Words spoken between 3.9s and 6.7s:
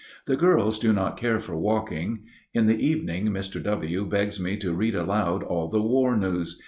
begs me to read aloud all the war news.